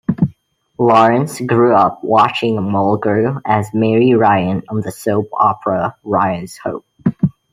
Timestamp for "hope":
6.57-6.87